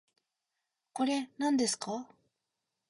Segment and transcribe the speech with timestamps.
[0.93, 2.09] これ、なんですか